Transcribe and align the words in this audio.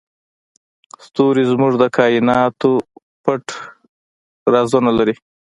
ستوري 1.05 1.43
زموږ 1.51 1.73
د 1.77 1.83
کایناتو 1.97 2.71
پټ 3.23 3.45
رازونه 4.53 4.91
لري. 4.99 5.15